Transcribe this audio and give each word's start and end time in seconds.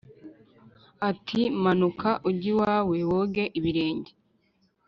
ati 1.09 1.41
“Manuka 1.63 2.09
ujye 2.29 2.47
iwawe 2.53 2.97
woge 3.11 3.43
ibirenge.” 3.59 4.11